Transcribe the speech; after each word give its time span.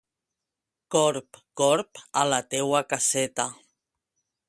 Corb, 0.95 1.37
corb, 1.61 2.01
a 2.23 2.25
la 2.33 2.43
teua 2.55 2.85
caseta. 2.95 3.51